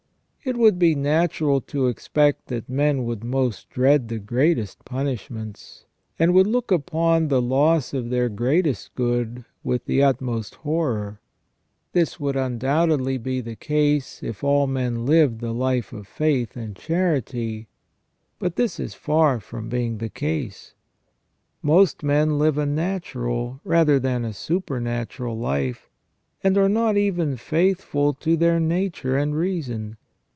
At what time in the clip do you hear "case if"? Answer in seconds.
13.55-14.43